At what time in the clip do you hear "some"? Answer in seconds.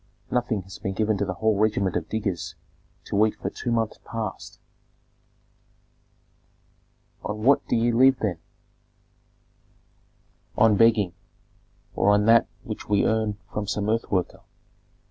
13.67-13.89